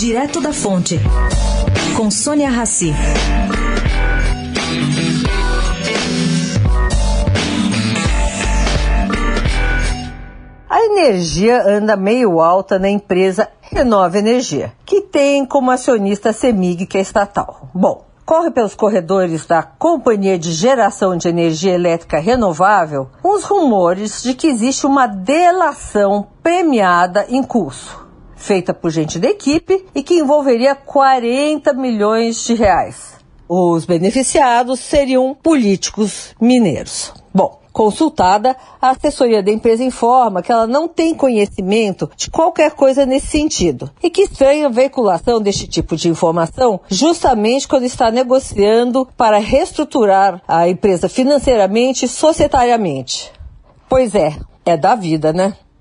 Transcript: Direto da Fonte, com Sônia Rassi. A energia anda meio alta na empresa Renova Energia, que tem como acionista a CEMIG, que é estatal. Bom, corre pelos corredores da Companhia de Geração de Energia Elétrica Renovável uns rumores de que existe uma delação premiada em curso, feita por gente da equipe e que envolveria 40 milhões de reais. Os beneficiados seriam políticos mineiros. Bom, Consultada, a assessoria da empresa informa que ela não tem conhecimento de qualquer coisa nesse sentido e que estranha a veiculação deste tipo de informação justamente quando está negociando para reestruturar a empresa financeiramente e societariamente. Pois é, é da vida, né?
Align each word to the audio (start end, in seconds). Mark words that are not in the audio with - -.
Direto 0.00 0.40
da 0.40 0.50
Fonte, 0.50 0.98
com 1.94 2.10
Sônia 2.10 2.48
Rassi. 2.48 2.90
A 10.70 10.80
energia 10.86 11.62
anda 11.68 11.98
meio 11.98 12.40
alta 12.40 12.78
na 12.78 12.88
empresa 12.88 13.50
Renova 13.60 14.16
Energia, 14.16 14.72
que 14.86 15.02
tem 15.02 15.44
como 15.44 15.70
acionista 15.70 16.30
a 16.30 16.32
CEMIG, 16.32 16.86
que 16.86 16.96
é 16.96 17.02
estatal. 17.02 17.68
Bom, 17.74 18.06
corre 18.24 18.50
pelos 18.50 18.74
corredores 18.74 19.44
da 19.44 19.62
Companhia 19.62 20.38
de 20.38 20.52
Geração 20.52 21.14
de 21.14 21.28
Energia 21.28 21.74
Elétrica 21.74 22.18
Renovável 22.18 23.10
uns 23.22 23.44
rumores 23.44 24.22
de 24.22 24.32
que 24.32 24.46
existe 24.46 24.86
uma 24.86 25.06
delação 25.06 26.26
premiada 26.42 27.26
em 27.28 27.42
curso, 27.42 28.08
feita 28.40 28.74
por 28.74 28.90
gente 28.90 29.18
da 29.18 29.28
equipe 29.28 29.86
e 29.94 30.02
que 30.02 30.14
envolveria 30.14 30.74
40 30.74 31.72
milhões 31.74 32.42
de 32.44 32.54
reais. 32.54 33.14
Os 33.48 33.84
beneficiados 33.84 34.80
seriam 34.80 35.36
políticos 35.40 36.34
mineiros. 36.40 37.12
Bom, 37.32 37.60
Consultada, 37.72 38.56
a 38.82 38.90
assessoria 38.90 39.42
da 39.42 39.52
empresa 39.52 39.84
informa 39.84 40.42
que 40.42 40.50
ela 40.50 40.66
não 40.66 40.88
tem 40.88 41.14
conhecimento 41.14 42.10
de 42.16 42.28
qualquer 42.28 42.72
coisa 42.72 43.06
nesse 43.06 43.28
sentido 43.28 43.90
e 44.02 44.10
que 44.10 44.22
estranha 44.22 44.66
a 44.66 44.70
veiculação 44.70 45.40
deste 45.40 45.68
tipo 45.68 45.96
de 45.96 46.08
informação 46.08 46.80
justamente 46.88 47.68
quando 47.68 47.84
está 47.84 48.10
negociando 48.10 49.06
para 49.16 49.38
reestruturar 49.38 50.42
a 50.48 50.68
empresa 50.68 51.08
financeiramente 51.08 52.06
e 52.06 52.08
societariamente. 52.08 53.32
Pois 53.88 54.16
é, 54.16 54.36
é 54.64 54.76
da 54.76 54.96
vida, 54.96 55.32
né? 55.32 55.54